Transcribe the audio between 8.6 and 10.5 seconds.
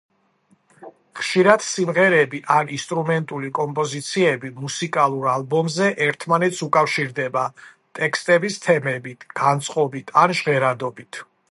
თემებით, განწყობით ან